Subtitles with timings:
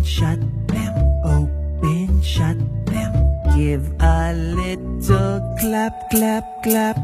[0.00, 2.56] Open, shut them, open, shut
[2.86, 3.12] them.
[3.54, 6.96] Give a little clap, clap, clap.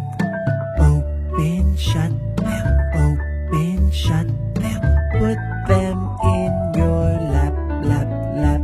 [0.80, 4.80] Open, shut them, open, shut them.
[5.12, 5.38] Put
[5.68, 7.52] them in your lap,
[7.84, 8.08] lap,
[8.40, 8.62] lap.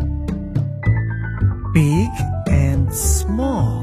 [1.74, 2.10] Big
[2.48, 3.82] and small.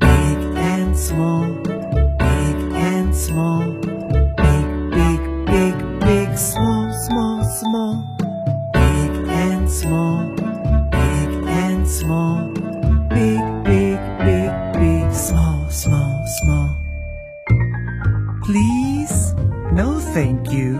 [0.00, 1.46] Big and small.
[1.62, 3.62] Big and small.
[4.42, 8.13] Big, big, big, big, small, small, small.
[9.46, 10.26] And small.
[10.90, 12.48] Big and small.
[13.10, 16.70] Big, big, big, big, small, small, small.
[18.44, 19.34] Please,
[19.72, 20.72] no thank you.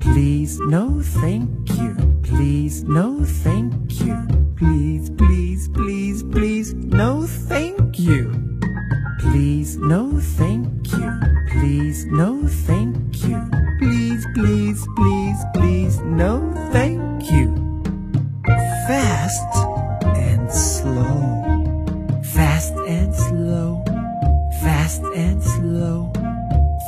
[0.00, 1.48] Please, no thank
[1.78, 1.94] you.
[2.24, 4.16] Please, no thank you.
[4.56, 8.58] Please, please, please, please, no thank you.
[9.20, 11.10] Please, no thank you.
[11.50, 13.38] Please, no thank you.
[13.78, 17.51] Please, please, please, please, no thank you.
[19.32, 19.64] Fast
[20.04, 22.20] and slow.
[22.22, 23.82] Fast and slow.
[24.60, 26.12] Fast and slow.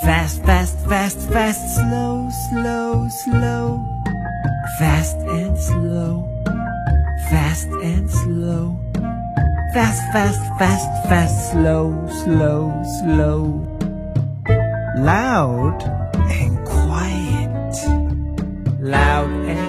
[0.03, 3.87] Fast, fast, fast, fast, slow, slow, slow.
[4.79, 6.29] Fast and slow.
[7.31, 8.77] Fast and slow.
[9.73, 13.41] Fast, fast, fast, fast, slow, slow, slow.
[14.99, 15.83] Loud
[16.29, 17.73] and quiet.
[18.81, 19.64] Loud and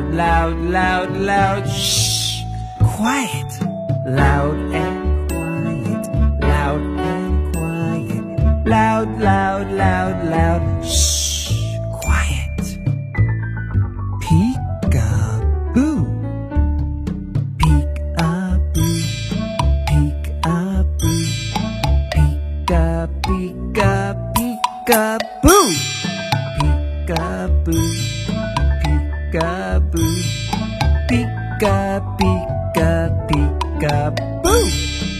[0.00, 1.68] Loud, loud, loud, loud.
[1.68, 2.42] Shh.
[2.96, 3.52] Quiet.
[4.06, 6.04] Loud and quiet.
[6.40, 8.66] Loud and quiet.
[8.66, 10.84] Loud, loud, loud, loud.
[10.84, 11.52] Shh.
[11.92, 12.78] Quiet.
[14.22, 16.06] Peek-a-boo.
[17.58, 19.00] Peek-a-boo.
[19.88, 21.24] Peek-a-boo.
[22.14, 25.68] Peek-a, peek-a, peek-a-boo.
[26.58, 27.84] Peek-a-boo.
[28.82, 29.69] Peek-a-boo.
[31.08, 32.90] Peek-a, peek-a,
[33.28, 35.19] peek-a-boo.